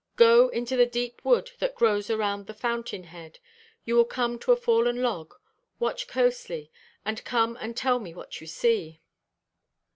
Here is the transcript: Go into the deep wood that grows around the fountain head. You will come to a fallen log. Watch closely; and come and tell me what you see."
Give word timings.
Go 0.15 0.49
into 0.49 0.75
the 0.75 0.87
deep 0.87 1.23
wood 1.23 1.51
that 1.59 1.75
grows 1.75 2.09
around 2.09 2.47
the 2.47 2.55
fountain 2.55 3.03
head. 3.03 3.37
You 3.85 3.95
will 3.95 4.05
come 4.05 4.39
to 4.39 4.51
a 4.51 4.55
fallen 4.55 5.03
log. 5.03 5.35
Watch 5.77 6.07
closely; 6.07 6.71
and 7.05 7.23
come 7.23 7.55
and 7.61 7.77
tell 7.77 7.99
me 7.99 8.11
what 8.15 8.41
you 8.41 8.47
see." 8.47 8.99